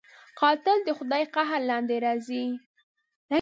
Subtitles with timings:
[0.39, 2.45] قاتل د خدای د قهر لاندې راځي